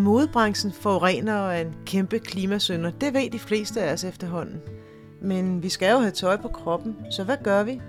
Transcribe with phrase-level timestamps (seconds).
[0.00, 4.60] At modebranchen forurener og er en kæmpe klimasønder, det ved de fleste af os efterhånden.
[5.22, 7.80] Men vi skal jo have tøj på kroppen, så hvad gør vi?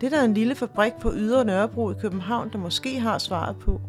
[0.00, 3.56] Det er der en lille fabrik på Ydre Nørrebro i København, der måske har svaret
[3.56, 3.80] på.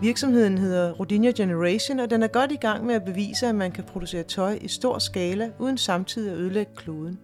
[0.00, 3.72] Virksomheden hedder Rodinia Generation, og den er godt i gang med at bevise, at man
[3.72, 7.18] kan producere tøj i stor skala, uden samtidig at ødelægge kloden.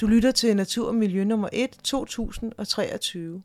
[0.00, 3.42] Du lytter til Natur og Miljø nummer 1, 2023.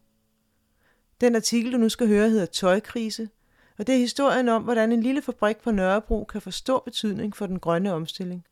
[1.24, 3.30] Den artikel, du nu skal høre, hedder Tøjkrise,
[3.78, 7.36] og det er historien om, hvordan en lille fabrik på Nørrebro kan få stor betydning
[7.36, 8.46] for den grønne omstilling.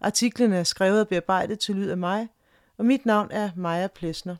[0.00, 2.28] Artiklen er skrevet og bearbejdet til lyd af mig,
[2.78, 4.36] og mit navn er Maja Plesner.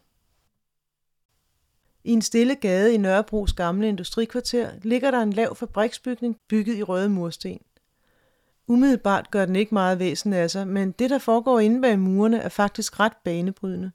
[2.04, 6.82] I en stille gade i Nørrebros gamle industrikvarter ligger der en lav fabriksbygning bygget i
[6.82, 7.60] røde mursten.
[8.66, 12.38] Umiddelbart gør den ikke meget væsen af sig, men det, der foregår inde bag murene,
[12.38, 13.92] er faktisk ret banebrydende.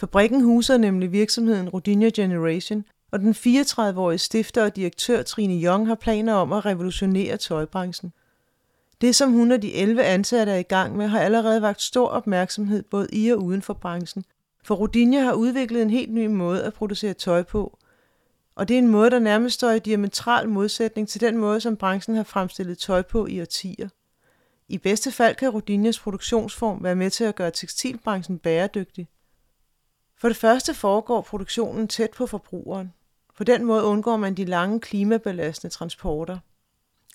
[0.00, 5.94] Fabrikken huser nemlig virksomheden Rodinia Generation, og den 34-årige stifter og direktør Trine Young har
[5.94, 8.12] planer om at revolutionere tøjbranchen.
[9.00, 12.08] Det, som hun og de 11 ansatte er i gang med, har allerede vagt stor
[12.08, 14.24] opmærksomhed både i og uden for branchen.
[14.64, 17.78] For Rodinia har udviklet en helt ny måde at producere tøj på,
[18.54, 21.76] og det er en måde, der nærmest står i diametral modsætning til den måde, som
[21.76, 23.88] branchen har fremstillet tøj på i årtier.
[24.68, 29.08] I bedste fald kan Rodinias produktionsform være med til at gøre tekstilbranchen bæredygtig.
[30.20, 32.92] For det første foregår produktionen tæt på forbrugeren.
[33.36, 36.38] På den måde undgår man de lange klimabelastende transporter.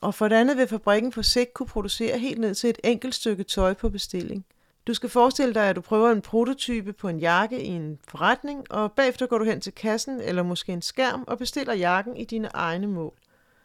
[0.01, 3.15] Og for det andet vil fabrikken på sigt kunne producere helt ned til et enkelt
[3.15, 4.45] stykke tøj på bestilling.
[4.87, 8.71] Du skal forestille dig, at du prøver en prototype på en jakke i en forretning,
[8.71, 12.25] og bagefter går du hen til kassen eller måske en skærm og bestiller jakken i
[12.25, 13.13] dine egne mål.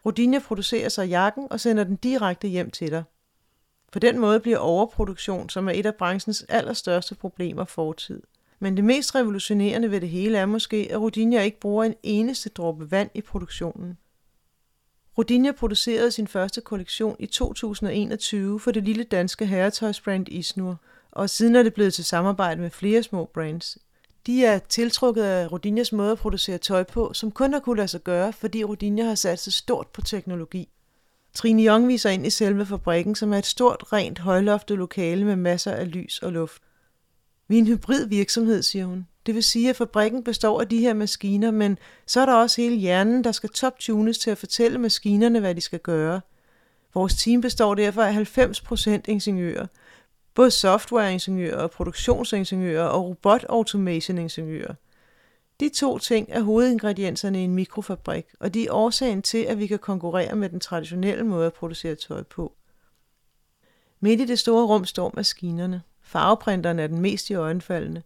[0.06, 3.04] Rodinia producerer så jakken og sender den direkte hjem til dig.
[3.92, 8.22] På den måde bliver overproduktion, som er et af branchens allerstørste problemer, fortid.
[8.60, 12.48] Men det mest revolutionerende ved det hele er måske, at Rodinia ikke bruger en eneste
[12.48, 13.98] dråbe vand i produktionen.
[15.18, 21.56] Rodinia producerede sin første kollektion i 2021 for det lille danske herretøjsbrand Isnur, og siden
[21.56, 23.78] er det blevet til samarbejde med flere små brands.
[24.26, 27.88] De er tiltrukket af Rodinias måde at producere tøj på, som kun har kunne lade
[27.88, 30.68] sig gøre, fordi Rodinia har sat sig stort på teknologi.
[31.34, 35.36] Trine Young viser ind i selve fabrikken, som er et stort, rent, højloftet lokale med
[35.36, 36.62] masser af lys og luft.
[37.48, 39.06] Vi er en hybrid virksomhed, siger hun.
[39.26, 42.60] Det vil sige, at fabrikken består af de her maskiner, men så er der også
[42.60, 46.20] hele hjernen, der skal top-tunes til at fortælle maskinerne, hvad de skal gøre.
[46.94, 49.66] Vores team består derfor af 90% ingeniører.
[50.34, 54.74] Både softwareingeniører, produktionsingeniører og robot automation ingeniører.
[55.60, 59.66] De to ting er hovedingredienserne i en mikrofabrik, og de er årsagen til, at vi
[59.66, 62.52] kan konkurrere med den traditionelle måde at producere tøj på.
[64.00, 65.82] Midt i det store rum står maskinerne.
[66.08, 68.02] Farveprinteren er den mest i øjenfaldende.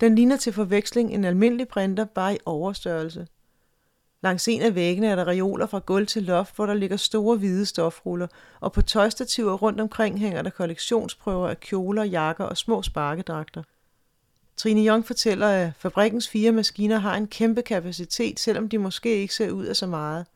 [0.00, 3.26] Den ligner til forveksling en almindelig printer, bare i overstørrelse.
[4.22, 7.36] Langs en af væggene er der reoler fra gulv til loft, hvor der ligger store
[7.36, 8.26] hvide stofruller,
[8.60, 13.62] og på tøjstativer rundt omkring hænger der kollektionsprøver af kjoler, jakker og små sparkedragter.
[14.56, 19.34] Trine Jong fortæller, at fabrikkens fire maskiner har en kæmpe kapacitet, selvom de måske ikke
[19.34, 20.26] ser ud af så meget.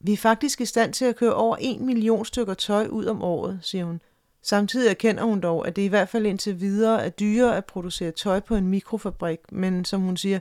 [0.00, 3.22] Vi er faktisk i stand til at køre over en million stykker tøj ud om
[3.22, 4.00] året, siger hun.
[4.46, 8.10] Samtidig erkender hun dog, at det i hvert fald indtil videre er dyrere at producere
[8.10, 10.38] tøj på en mikrofabrik, men som hun siger,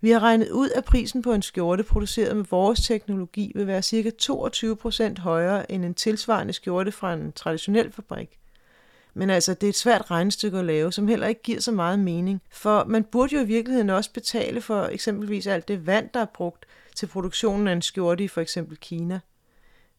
[0.00, 3.82] vi har regnet ud, at prisen på en skjorte produceret med vores teknologi vil være
[3.82, 4.10] ca.
[5.18, 8.38] 22% højere end en tilsvarende skjorte fra en traditionel fabrik.
[9.14, 11.98] Men altså, det er et svært regnestykke at lave, som heller ikke giver så meget
[11.98, 12.42] mening.
[12.50, 16.26] For man burde jo i virkeligheden også betale for eksempelvis alt det vand, der er
[16.34, 16.66] brugt
[16.96, 19.20] til produktionen af en skjorte i for eksempel Kina.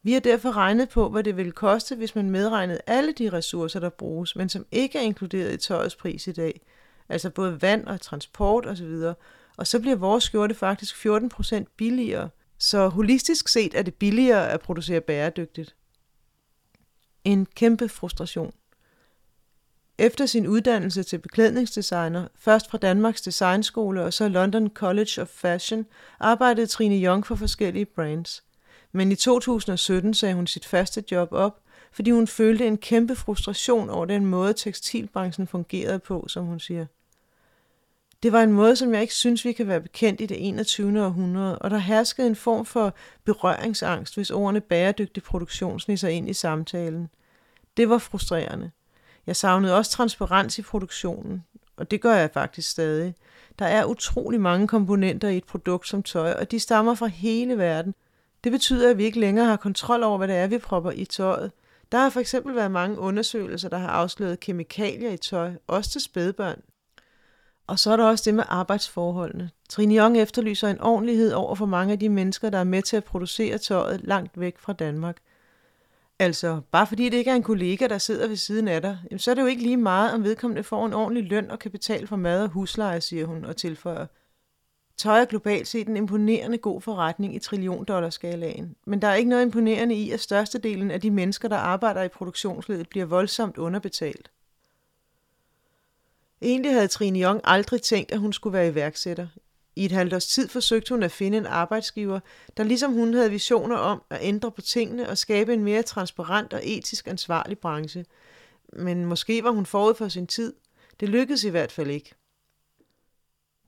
[0.06, 3.80] Vi har derfor regnet på, hvad det ville koste, hvis man medregnede alle de ressourcer,
[3.80, 6.62] der bruges, men som ikke er inkluderet i tøjets pris i dag.
[7.10, 9.14] Altså både vand og transport osv.
[9.58, 12.30] Og så bliver vores skjorte faktisk 14% billigere.
[12.58, 15.76] Så holistisk set er det billigere at producere bæredygtigt.
[17.24, 18.54] En kæmpe frustration.
[19.98, 25.86] Efter sin uddannelse til beklædningsdesigner, først fra Danmarks Designskole og så London College of Fashion,
[26.20, 28.45] arbejdede Trine Young for forskellige brands.
[28.96, 31.60] Men i 2017 sagde hun sit første job op,
[31.92, 36.86] fordi hun følte en kæmpe frustration over den måde, tekstilbranchen fungerede på, som hun siger.
[38.24, 41.06] Det var en måde, som jeg ikke synes, vi kan være bekendt i det 21.
[41.06, 46.34] århundrede, og der herskede en form for berøringsangst, hvis ordene bæredygtig produktion sniger ind i
[46.34, 47.10] samtalen.
[47.78, 48.72] Det var frustrerende.
[49.28, 51.44] Jeg savnede også transparens i produktionen,
[51.78, 53.16] og det gør jeg faktisk stadig.
[53.60, 57.58] Der er utrolig mange komponenter i et produkt som tøj, og de stammer fra hele
[57.58, 57.94] verden.
[58.46, 61.06] Det betyder, at vi ikke længere har kontrol over, hvad det er, vi propper i
[61.06, 61.52] tøjet.
[61.92, 66.02] Der har for eksempel været mange undersøgelser, der har afsløret kemikalier i tøj, også til
[66.02, 66.62] spædbørn.
[67.68, 69.50] Og så er der også det med arbejdsforholdene.
[69.70, 72.98] Trine Young efterlyser en ordentlighed over for mange af de mennesker, der er med til
[72.98, 75.18] at producere tøjet langt væk fra Danmark.
[76.20, 79.32] Altså, bare fordi det ikke er en kollega, der sidder ved siden af dig, så
[79.32, 82.08] er det jo ikke lige meget, om vedkommende får en ordentlig løn og kan betale
[82.08, 84.06] for mad og husleje, siger hun og tilføjer.
[84.98, 89.44] Tøj er globalt set en imponerende god forretning i trilliondollarskalaen, men der er ikke noget
[89.44, 94.32] imponerende i, at størstedelen af de mennesker, der arbejder i produktionsledet, bliver voldsomt underbetalt.
[96.42, 99.28] Egentlig havde Trine Young aldrig tænkt, at hun skulle være iværksætter.
[99.76, 102.20] I et halvt års tid forsøgte hun at finde en arbejdsgiver,
[102.58, 106.54] der ligesom hun havde visioner om at ændre på tingene og skabe en mere transparent
[106.54, 108.06] og etisk ansvarlig branche.
[108.74, 110.54] Men måske var hun forud for sin tid.
[111.00, 112.14] Det lykkedes i hvert fald ikke.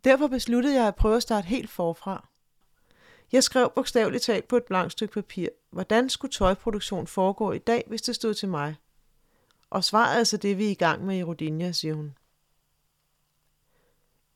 [0.07, 2.27] Derfor besluttede jeg at prøve at starte helt forfra.
[3.31, 7.83] Jeg skrev bogstaveligt talt på et blankt stykke papir, hvordan skulle tøjproduktion foregå i dag,
[7.87, 8.75] hvis det stod til mig?
[9.69, 12.15] Og svaret er altså det, vi er i gang med i Rodinia, siger hun.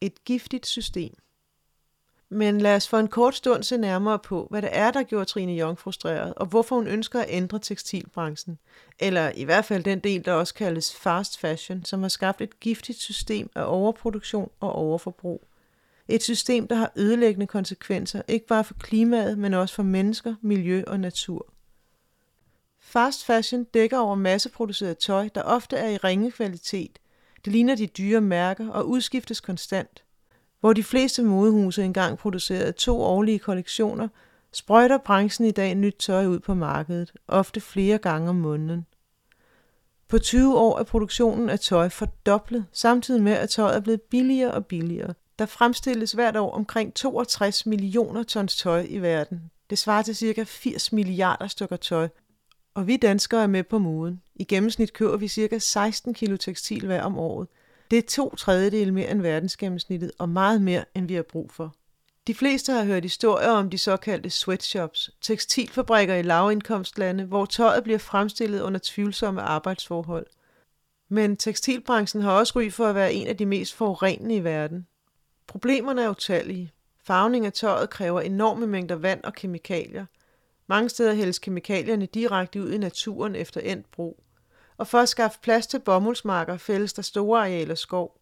[0.02, 1.14] Et giftigt system.
[2.30, 5.26] Men lad os for en kort stund se nærmere på, hvad det er, der gjorde
[5.26, 8.60] Trine Jong frustreret, og hvorfor hun ønsker at ændre tekstilbranchen.
[9.00, 12.60] Eller i hvert fald den del, der også kaldes fast fashion, som har skabt et
[12.60, 15.48] giftigt system af overproduktion og overforbrug.
[16.12, 20.84] Et system, der har ødelæggende konsekvenser, ikke bare for klimaet, men også for mennesker, miljø
[20.88, 21.54] og natur.
[22.80, 27.00] Fast fashion dækker over masseproduceret tøj, der ofte er i ringe kvalitet.
[27.46, 30.04] Det ligner de dyre mærker og udskiftes konstant.
[30.60, 34.08] Hvor de fleste modehuse engang producerede to årlige kollektioner,
[34.52, 38.86] sprøjter branchen i dag nyt tøj ud på markedet, ofte flere gange om måneden.
[40.08, 44.54] På 20 år er produktionen af tøj fordoblet, samtidig med at tøjet er blevet billigere
[44.54, 45.14] og billigere.
[45.42, 49.52] Der fremstilles hvert år omkring 62 millioner tons tøj i verden.
[49.70, 50.44] Det svarer til ca.
[50.44, 52.08] 80 milliarder stykker tøj.
[52.74, 54.22] Og vi danskere er med på moden.
[54.36, 55.60] I gennemsnit køber vi ca.
[55.60, 57.48] 16 kilo tekstil hver om året.
[57.92, 61.76] Det er to tredjedele mere end verdensgennemsnittet, og meget mere, end vi har brug for.
[62.28, 68.00] De fleste har hørt historier om de såkaldte sweatshops, tekstilfabrikker i lavindkomstlande, hvor tøjet bliver
[68.00, 70.26] fremstillet under tvivlsomme arbejdsforhold.
[71.10, 74.88] Men tekstilbranchen har også ry for at være en af de mest forurenende i verden.
[75.48, 76.72] Problemerne er utallige.
[77.04, 80.06] Farvning af tøjet kræver enorme mængder vand og kemikalier.
[80.68, 84.24] Mange steder hældes kemikalierne direkte ud i naturen efter endt brug.
[84.78, 88.18] Og for at skaffe plads til bomuldsmarker fældes der store arealer skov.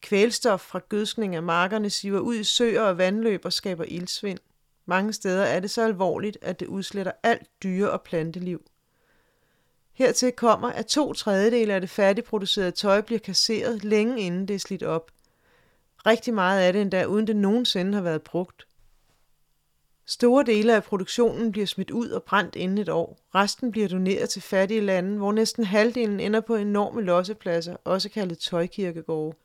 [0.00, 4.38] Kvælstof fra gødskning af markerne siver ud i søer og vandløb og skaber ildsvind.
[4.86, 8.62] Mange steder er det så alvorligt, at det udsletter alt dyre- og planteliv.
[9.92, 14.58] Hertil kommer, at to tredjedele af det færdigproducerede tøj bliver kasseret længe inden det er
[14.58, 15.10] slidt op.
[16.06, 18.66] Rigtig meget af det endda, uden det nogensinde har været brugt.
[20.06, 23.18] Store dele af produktionen bliver smidt ud og brændt inden et år.
[23.34, 28.38] Resten bliver doneret til fattige lande, hvor næsten halvdelen ender på enorme lossepladser, også kaldet
[28.38, 29.36] tøjkirkegårde.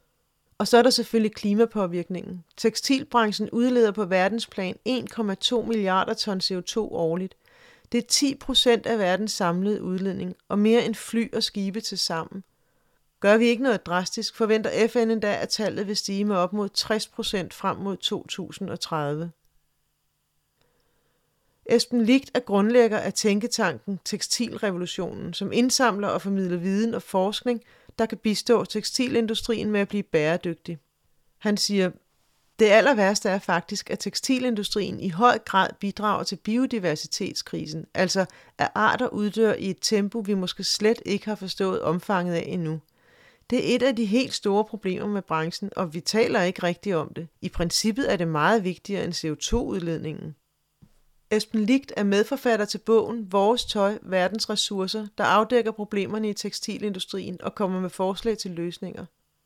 [0.58, 2.44] Og så er der selvfølgelig klimapåvirkningen.
[2.58, 7.36] Tekstilbranchen udleder på verdensplan 1,2 milliarder ton CO2 årligt.
[7.92, 11.98] Det er 10 procent af verdens samlede udledning, og mere end fly og skibe til
[11.98, 12.44] sammen.
[13.24, 16.70] Gør vi ikke noget drastisk, forventer FN endda, at tallet vil stige med op mod
[16.70, 19.32] 60 procent frem mod 2030.
[21.66, 27.62] Esben Ligt er grundlægger af tænketanken Tekstilrevolutionen, som indsamler og formidler viden og forskning,
[28.00, 30.78] der kan bistå tekstilindustrien med at blive bæredygtig.
[31.38, 31.92] Han siger,
[32.60, 38.26] det aller værste er faktisk, at tekstilindustrien i høj grad bidrager til biodiversitetskrisen, altså
[38.58, 42.80] at arter uddør i et tempo, vi måske slet ikke har forstået omfanget af endnu.
[43.50, 46.96] Det er et af de helt store problemer med branchen, og vi taler ikke rigtigt
[46.96, 47.28] om det.
[47.42, 50.36] I princippet er det meget vigtigere end CO2-udledningen.
[51.32, 57.42] Esben Ligt er medforfatter til bogen Vores tøj, verdens ressourcer, der afdækker problemerne i tekstilindustrien
[57.42, 59.06] og kommer med forslag til løsninger.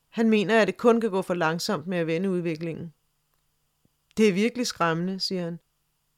[0.10, 2.94] Han mener, at det kun kan gå for langsomt med at vende udviklingen.
[4.18, 5.60] Det er virkelig skræmmende, siger han.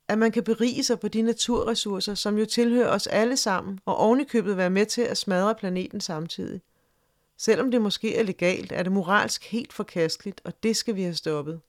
[0.07, 3.97] At man kan berige sig på de naturressourcer, som jo tilhører os alle sammen, og
[3.97, 6.61] ovenikøbet være med til at smadre planeten samtidig.
[7.41, 11.15] Selvom det måske er legalt, er det moralsk helt forkasteligt, og det skal vi have
[11.15, 11.61] stoppet.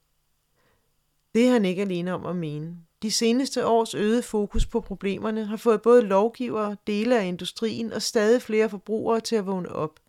[1.35, 2.77] Det er han ikke alene om at mene.
[3.01, 8.01] De seneste års øgede fokus på problemerne har fået både lovgivere, dele af industrien og
[8.01, 9.99] stadig flere forbrugere til at vågne op.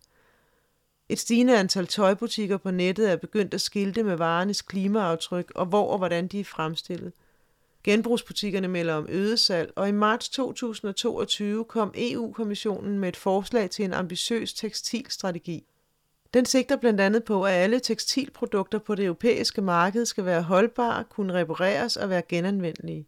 [1.09, 5.91] Et stigende antal tøjbutikker på nettet er begyndt at skilte med varernes klimaaftryk og hvor
[5.91, 7.13] og hvordan de er fremstillet.
[7.83, 13.85] Genbrugsbutikkerne melder om øget salg, og i marts 2022 kom EU-kommissionen med et forslag til
[13.85, 15.63] en ambitiøs tekstilstrategi.
[16.33, 21.03] Den sigter blandt andet på, at alle tekstilprodukter på det europæiske marked skal være holdbare,
[21.03, 23.07] kunne repareres og være genanvendelige.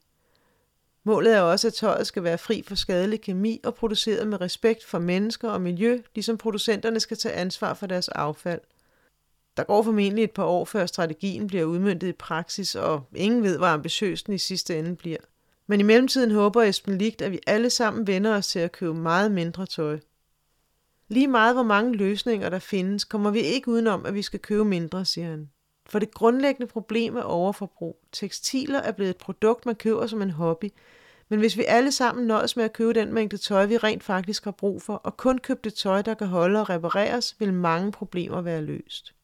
[1.04, 4.86] Målet er også, at tøjet skal være fri for skadelig kemi og produceret med respekt
[4.86, 8.62] for mennesker og miljø, ligesom producenterne skal tage ansvar for deres affald.
[9.58, 13.58] Der går formentlig et par år, før strategien bliver udmyndtet i praksis, og ingen ved,
[13.58, 15.18] hvor ambitiøs den i sidste ende bliver.
[15.68, 18.94] Men i mellemtiden håber Esben Ligt, at vi alle sammen vender os til at købe
[18.94, 20.00] meget mindre tøj.
[21.08, 24.66] Lige meget hvor mange løsninger der findes, kommer vi ikke udenom, at vi skal købe
[24.66, 25.50] mindre, siger han.
[25.86, 28.00] For det grundlæggende problem er overforbrug.
[28.12, 30.70] Tekstiler er blevet et produkt, man køber som en hobby.
[31.30, 34.44] Men hvis vi alle sammen nøjes med at købe den mængde tøj, vi rent faktisk
[34.44, 37.92] har brug for, og kun købe det tøj, der kan holde og repareres, vil mange
[37.92, 39.15] problemer være løst.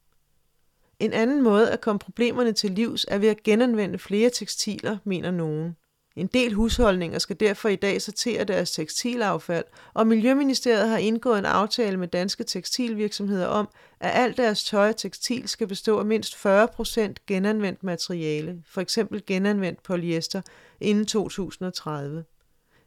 [1.01, 5.31] En anden måde at komme problemerne til livs er ved at genanvende flere tekstiler, mener
[5.31, 5.75] nogen.
[6.15, 11.45] En del husholdninger skal derfor i dag sortere deres tekstilaffald, og Miljøministeriet har indgået en
[11.45, 16.35] aftale med danske tekstilvirksomheder om, at alt deres tøj og tekstil skal bestå af mindst
[16.35, 18.99] 40% genanvendt materiale, f.eks.
[19.27, 20.41] genanvendt polyester,
[20.81, 22.23] inden 2030.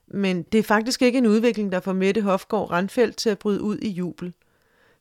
[0.09, 3.63] Men det er faktisk ikke en udvikling, der får Mette Hofgaard Randfeldt til at bryde
[3.63, 4.33] ud i jubel.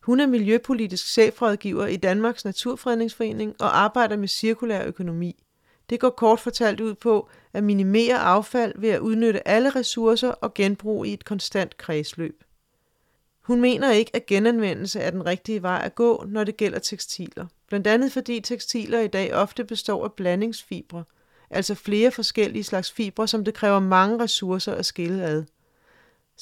[0.03, 5.43] Hun er miljøpolitisk chefrådgiver i Danmarks Naturfredningsforening og arbejder med cirkulær økonomi.
[5.89, 10.53] Det går kort fortalt ud på at minimere affald ved at udnytte alle ressourcer og
[10.53, 12.43] genbruge i et konstant kredsløb.
[13.41, 17.47] Hun mener ikke, at genanvendelse er den rigtige vej at gå, når det gælder tekstiler.
[17.67, 21.03] Blandt andet fordi tekstiler i dag ofte består af blandingsfibre,
[21.49, 25.43] altså flere forskellige slags fibre, som det kræver mange ressourcer at skille ad.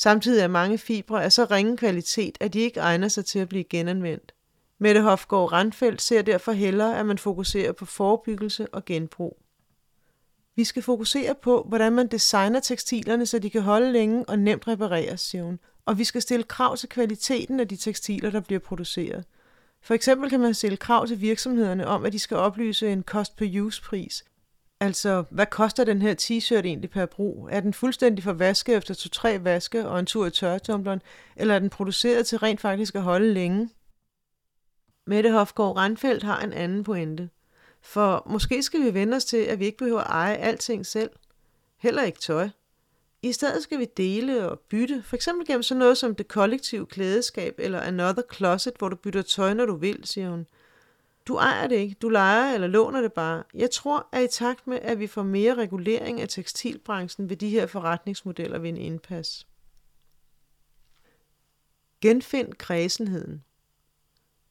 [0.01, 3.49] Samtidig er mange fibre af så ringe kvalitet, at de ikke egner sig til at
[3.49, 4.33] blive genanvendt.
[4.79, 9.41] Mette Hofgaard Randfeldt ser derfor hellere, at man fokuserer på forebyggelse og genbrug.
[10.55, 14.67] Vi skal fokusere på, hvordan man designer tekstilerne, så de kan holde længe og nemt
[14.67, 15.59] repareres, siger hun.
[15.85, 19.25] Og vi skal stille krav til kvaliteten af de tekstiler, der bliver produceret.
[19.81, 24.23] For eksempel kan man stille krav til virksomhederne om, at de skal oplyse en cost-per-use-pris.
[24.81, 27.49] Altså, hvad koster den her t-shirt egentlig per brug?
[27.51, 31.01] Er den fuldstændig for vaske efter to-tre vaske og en tur i tørretumbleren,
[31.35, 33.69] eller er den produceret til rent faktisk at holde længe?
[35.07, 37.29] Mette Hofgaard Randfeldt har en anden pointe.
[37.81, 41.09] For måske skal vi vende os til, at vi ikke behøver at eje alting selv.
[41.77, 42.49] Heller ikke tøj.
[43.21, 46.85] I stedet skal vi dele og bytte, for eksempel gennem sådan noget som det kollektive
[46.85, 50.47] klædeskab eller Another Closet, hvor du bytter tøj, når du vil, siger hun.
[51.27, 53.43] Du ejer det ikke, du leger eller låner det bare.
[53.53, 57.49] Jeg tror, at i takt med, at vi får mere regulering af tekstilbranchen, vil de
[57.49, 59.47] her forretningsmodeller vinde indpas.
[62.01, 63.43] Genfind kredsenheden.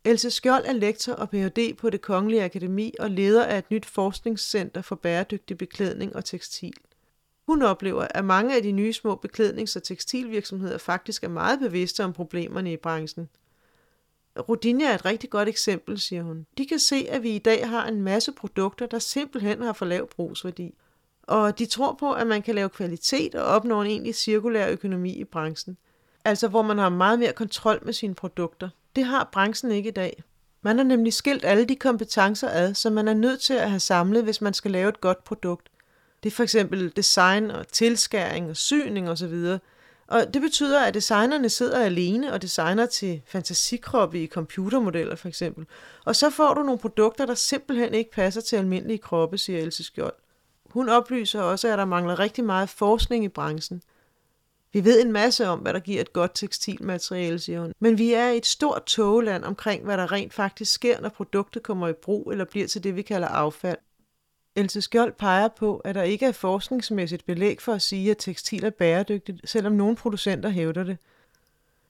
[0.05, 1.77] Else Skjold er lektor og Ph.D.
[1.77, 6.73] på det Kongelige Akademi og leder af et nyt forskningscenter for bæredygtig beklædning og tekstil.
[7.47, 12.05] Hun oplever, at mange af de nye små beklædnings- og tekstilvirksomheder faktisk er meget bevidste
[12.05, 13.29] om problemerne i branchen.
[14.39, 16.47] Rodinia er et rigtig godt eksempel, siger hun.
[16.59, 19.85] De kan se, at vi i dag har en masse produkter, der simpelthen har for
[19.85, 20.75] lav brugsværdi.
[21.23, 25.13] Og de tror på, at man kan lave kvalitet og opnå en egentlig cirkulær økonomi
[25.13, 25.77] i branchen.
[26.25, 28.69] Altså hvor man har meget mere kontrol med sine produkter.
[28.97, 30.23] Det har branchen ikke i dag.
[30.63, 33.81] Man har nemlig skilt alle de kompetencer ad, som man er nødt til at have
[33.81, 35.69] samlet, hvis man skal lave et godt produkt.
[36.23, 39.35] Det er for eksempel design og tilskæring og syning osv.
[40.11, 45.67] Og det betyder, at designerne sidder alene og designer til fantasikroppe i computermodeller for eksempel.
[46.05, 49.85] Og så får du nogle produkter, der simpelthen ikke passer til almindelige kroppe, siger Else
[49.85, 50.15] Skjold.
[50.67, 53.83] Hun oplyser også, at der mangler rigtig meget forskning i branchen.
[54.73, 57.73] Vi ved en masse om, hvad der giver et godt tekstilmateriale, siger hun.
[57.81, 61.63] Men vi er i et stort tågeland omkring, hvad der rent faktisk sker, når produktet
[61.63, 63.79] kommer i brug eller bliver til det, vi kalder affald.
[64.57, 68.65] Else Skjold peger på, at der ikke er forskningsmæssigt belæg for at sige, at tekstil
[68.65, 70.99] er bæredygtigt, selvom nogle producenter hævder det.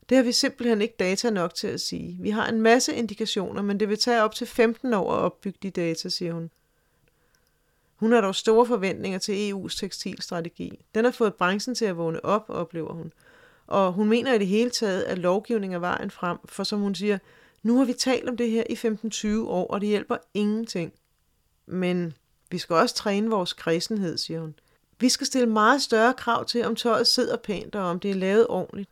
[0.09, 2.17] Det har vi simpelthen ikke data nok til at sige.
[2.21, 5.59] Vi har en masse indikationer, men det vil tage op til 15 år at opbygge
[5.62, 6.50] de data, siger hun.
[7.97, 10.85] Hun har dog store forventninger til EU's tekstilstrategi.
[10.95, 13.12] Den har fået branchen til at vågne op, oplever hun.
[13.67, 16.95] Og hun mener i det hele taget, at lovgivning er vejen frem, for som hun
[16.95, 17.19] siger,
[17.62, 20.93] nu har vi talt om det her i 15-20 år, og det hjælper ingenting.
[21.67, 22.14] Men
[22.50, 24.54] vi skal også træne vores kredsenhed, siger hun.
[25.00, 28.14] Vi skal stille meget større krav til, om tøjet sidder pænt og om det er
[28.14, 28.90] lavet ordentligt.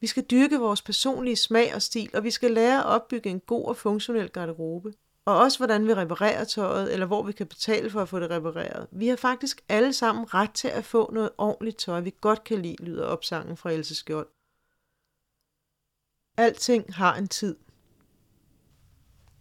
[0.00, 3.40] Vi skal dyrke vores personlige smag og stil, og vi skal lære at opbygge en
[3.40, 4.92] god og funktionel garderobe.
[5.24, 8.30] Og også hvordan vi reparerer tøjet, eller hvor vi kan betale for at få det
[8.30, 8.86] repareret.
[8.90, 12.62] Vi har faktisk alle sammen ret til at få noget ordentligt tøj, vi godt kan
[12.62, 14.26] lide, lyder opsangen fra Else Skjold.
[16.36, 17.56] Alting har en tid.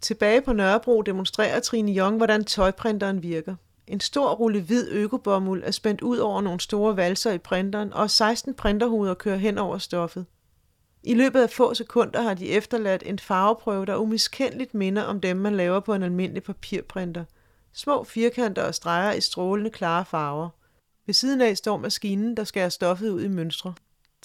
[0.02, 3.56] Tilbage på Nørrebro demonstrerer Trine Jong, hvordan tøjprinteren virker.
[3.88, 8.10] En stor rulle hvid økobomuld er spændt ud over nogle store valser i printeren, og
[8.10, 10.26] 16 printerhoveder kører hen over stoffet.
[11.04, 15.38] I løbet af få sekunder har de efterladt en farveprøve, der umiskendeligt minder om dem,
[15.38, 17.24] man laver på en almindelig papirprinter.
[17.74, 20.50] Små firkanter og streger i strålende klare farver.
[21.06, 23.74] Ved siden af står maskinen, der skærer stoffet ud i mønstre.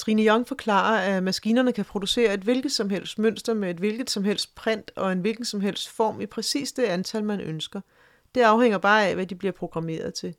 [0.02, 4.10] Trine Young forklarer, at maskinerne kan producere et hvilket som helst mønster med et hvilket
[4.10, 7.80] som helst print og en hvilken som helst form i præcis det antal, man ønsker.
[8.34, 10.34] Det afhænger bare af, hvad de bliver programmeret til.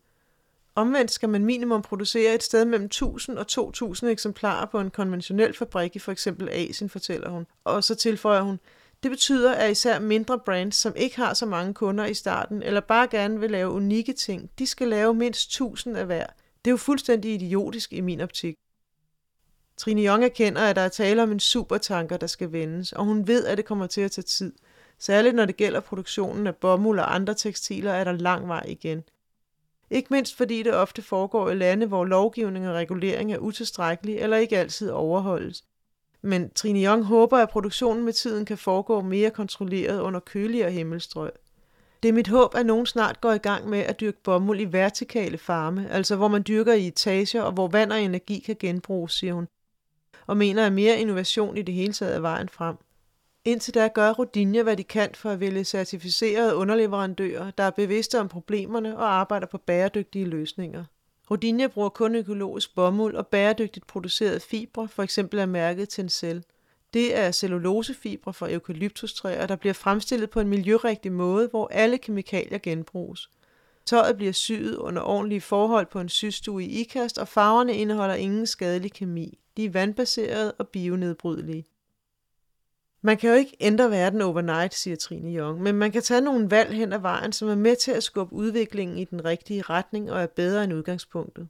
[0.75, 5.53] Omvendt skal man minimum producere et sted mellem 1000 og 2000 eksemplarer på en konventionel
[5.53, 7.45] fabrik i for eksempel Asien, fortæller hun.
[7.63, 8.59] Og så tilføjer hun,
[9.03, 12.81] det betyder, at især mindre brands, som ikke har så mange kunder i starten, eller
[12.81, 16.25] bare gerne vil lave unikke ting, de skal lave mindst 1000 af hver.
[16.65, 18.55] Det er jo fuldstændig idiotisk i min optik.
[19.77, 23.27] Trine Young erkender, at der er tale om en supertanker, der skal vendes, og hun
[23.27, 24.53] ved, at det kommer til at tage tid.
[24.99, 29.03] Særligt når det gælder produktionen af bomuld og andre tekstiler, er der lang vej igen.
[29.89, 34.37] Ikke mindst fordi det ofte foregår i lande, hvor lovgivning og regulering er utilstrækkelig eller
[34.37, 35.63] ikke altid overholdes.
[36.21, 41.31] Men Trine Young håber, at produktionen med tiden kan foregå mere kontrolleret under køligere himmelstrøg.
[42.03, 44.65] Det er mit håb, at nogen snart går i gang med at dyrke bomuld i
[44.71, 49.13] vertikale farme, altså hvor man dyrker i etager og hvor vand og energi kan genbruges,
[49.13, 49.47] siger hun,
[50.27, 52.75] og mener, at mere innovation i det hele taget er vejen frem.
[53.45, 58.19] Indtil da gør Rodinja, hvad de kan for at vælge certificerede underleverandører, der er bevidste
[58.19, 60.83] om problemerne og arbejder på bæredygtige løsninger.
[61.31, 66.43] Rodinja bruger kun økologisk bomuld og bæredygtigt producerede fibre, for eksempel af mærket Tencel.
[66.93, 72.57] Det er cellulosefibre fra eukalyptustræer, der bliver fremstillet på en miljørigtig måde, hvor alle kemikalier
[72.57, 73.29] genbruges.
[73.85, 78.45] Tøjet bliver syet under ordentlige forhold på en systue i ikast, og farverne indeholder ingen
[78.45, 79.39] skadelig kemi.
[79.57, 81.65] De er vandbaserede og bionedbrydelige.
[83.01, 86.51] Man kan jo ikke ændre verden overnight, siger Trine Young, men man kan tage nogle
[86.51, 90.11] valg hen ad vejen, som er med til at skubbe udviklingen i den rigtige retning
[90.11, 91.47] og er bedre end udgangspunktet.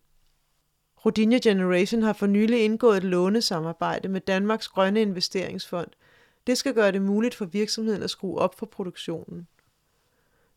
[1.05, 5.87] Rodinja Generation har for nylig indgået et lånesamarbejde med Danmarks Grønne Investeringsfond.
[6.47, 9.47] Det skal gøre det muligt for virksomheden at skrue op for produktionen.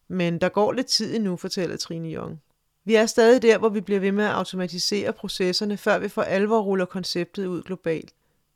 [0.09, 2.41] Men der går lidt tid endnu, fortæller Trine Jong.
[2.85, 6.23] Vi er stadig der, hvor vi bliver ved med at automatisere processerne, før vi for
[6.23, 8.15] alvor ruller konceptet ud globalt.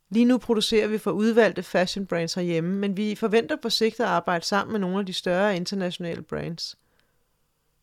[0.09, 4.05] Lige nu producerer vi for udvalgte fashion brands herhjemme, men vi forventer på sigt at
[4.05, 6.77] arbejde sammen med nogle af de større internationale brands.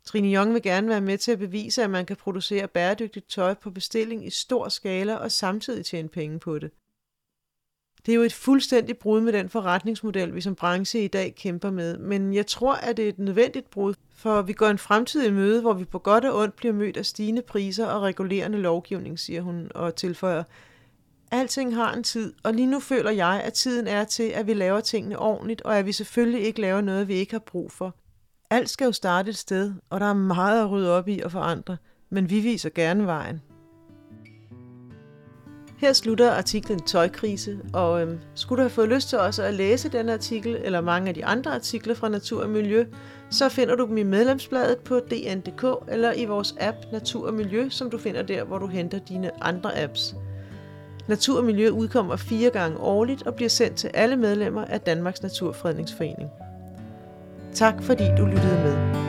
[0.04, 3.54] Trine Jong vil gerne være med til at bevise, at man kan producere bæredygtigt tøj
[3.54, 6.70] på bestilling i stor skala og samtidig tjene penge på det.
[8.06, 11.70] Det er jo et fuldstændigt brud med den forretningsmodel, vi som branche i dag kæmper
[11.70, 15.26] med, men jeg tror, at det er et nødvendigt brud, for vi går en fremtid
[15.26, 18.58] i møde, hvor vi på godt og ondt bliver mødt af stigende priser og regulerende
[18.58, 20.42] lovgivning, siger hun og tilføjer,
[21.30, 24.54] Alting har en tid, og lige nu føler jeg, at tiden er til, at vi
[24.54, 27.94] laver tingene ordentligt, og at vi selvfølgelig ikke laver noget, vi ikke har brug for.
[28.50, 31.32] Alt skal jo starte et sted, og der er meget at rydde op i og
[31.32, 31.76] forandre,
[32.10, 33.42] men vi viser gerne vejen.
[35.78, 39.88] Her slutter artiklen Tøjkrise, og øhm, skulle du have fået lyst til også at læse
[39.88, 42.84] den artikel, eller mange af de andre artikler fra Natur og Miljø,
[43.30, 47.68] så finder du dem i medlemsbladet på dn.dk eller i vores app Natur og Miljø,
[47.70, 50.14] som du finder der, hvor du henter dine andre apps.
[51.08, 55.22] Natur og Miljø udkommer fire gange årligt og bliver sendt til alle medlemmer af Danmarks
[55.22, 56.30] Naturfredningsforening.
[57.54, 59.07] Tak fordi du lyttede med.